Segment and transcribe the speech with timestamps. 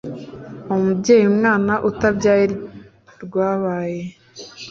[0.73, 2.45] umubyeyi umwana utabyaye
[3.23, 4.01] rwabaye